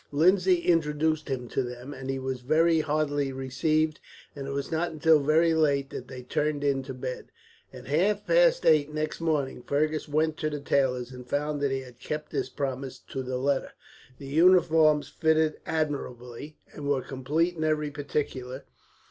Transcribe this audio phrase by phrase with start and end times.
[0.11, 3.99] Lindsay introduced him to them, and he was very heartily received,
[4.35, 7.27] and it was not until very late that they turned into bed.
[7.71, 11.81] At half past eight next morning Fergus went to the tailor's, and found that he
[11.81, 13.73] had kept his promise, to the letter.
[14.17, 18.63] The uniforms fitted admirably, and were complete in every particular.